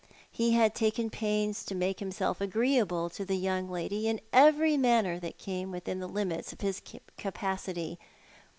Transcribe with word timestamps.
He 0.31 0.53
had 0.53 0.73
taken 0.73 1.11
pains 1.11 1.63
to 1.63 1.75
make 1.75 1.99
himself 1.99 2.41
agreeable 2.41 3.07
to 3.11 3.23
the 3.23 3.35
young 3.37 3.69
lady 3.69 4.07
in 4.07 4.19
every 4.33 4.75
manner 4.75 5.19
that 5.19 5.37
came 5.37 5.69
within 5.69 5.99
the 5.99 6.07
limits 6.07 6.51
of 6.51 6.61
his 6.61 6.81
capacity. 7.19 7.99